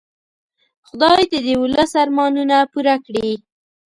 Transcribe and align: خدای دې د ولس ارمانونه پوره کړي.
خدای 0.87 1.21
دې 1.31 1.39
د 1.45 1.49
ولس 1.61 1.91
ارمانونه 2.03 2.57
پوره 2.71 2.95
کړي. 3.05 3.31